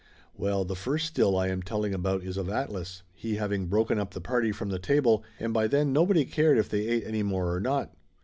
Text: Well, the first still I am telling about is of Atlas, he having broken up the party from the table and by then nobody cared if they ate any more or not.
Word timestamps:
Well, 0.35 0.65
the 0.65 0.73
first 0.75 1.05
still 1.05 1.37
I 1.37 1.49
am 1.49 1.61
telling 1.61 1.93
about 1.93 2.23
is 2.23 2.35
of 2.35 2.49
Atlas, 2.49 3.03
he 3.13 3.35
having 3.35 3.67
broken 3.67 3.99
up 3.99 4.15
the 4.15 4.19
party 4.19 4.51
from 4.51 4.69
the 4.69 4.79
table 4.79 5.23
and 5.39 5.53
by 5.53 5.67
then 5.67 5.93
nobody 5.93 6.25
cared 6.25 6.57
if 6.57 6.69
they 6.69 6.87
ate 6.87 7.05
any 7.05 7.21
more 7.21 7.53
or 7.53 7.59
not. 7.59 7.93